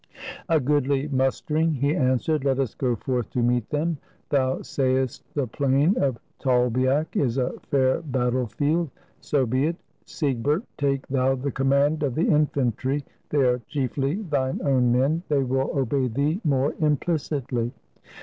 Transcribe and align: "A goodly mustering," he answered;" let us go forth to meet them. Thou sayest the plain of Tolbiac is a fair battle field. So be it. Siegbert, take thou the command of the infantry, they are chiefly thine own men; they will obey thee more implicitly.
"A 0.49 0.59
goodly 0.59 1.07
mustering," 1.09 1.75
he 1.75 1.95
answered;" 1.95 2.43
let 2.43 2.57
us 2.57 2.73
go 2.73 2.95
forth 2.95 3.29
to 3.33 3.43
meet 3.43 3.69
them. 3.69 3.99
Thou 4.29 4.63
sayest 4.63 5.23
the 5.35 5.45
plain 5.45 5.95
of 6.01 6.17
Tolbiac 6.39 7.15
is 7.15 7.37
a 7.37 7.51
fair 7.69 8.01
battle 8.01 8.47
field. 8.47 8.89
So 9.19 9.45
be 9.45 9.67
it. 9.67 9.75
Siegbert, 10.05 10.63
take 10.75 11.05
thou 11.05 11.35
the 11.35 11.51
command 11.51 12.01
of 12.01 12.15
the 12.15 12.27
infantry, 12.27 13.05
they 13.29 13.41
are 13.43 13.59
chiefly 13.67 14.23
thine 14.23 14.59
own 14.63 14.91
men; 14.91 15.21
they 15.29 15.43
will 15.43 15.69
obey 15.77 16.07
thee 16.07 16.41
more 16.43 16.73
implicitly. 16.79 17.71